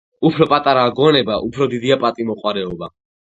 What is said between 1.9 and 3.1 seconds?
პატივმოყვარეობა.